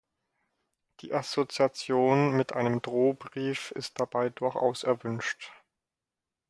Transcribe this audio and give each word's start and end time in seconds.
Die 1.01 1.13
Assoziation 1.13 2.31
mit 2.35 2.53
einem 2.53 2.81
Drohbrief 2.81 3.69
ist 3.69 3.99
dabei 3.99 4.29
durchaus 4.29 4.83
erwünscht. 4.83 5.51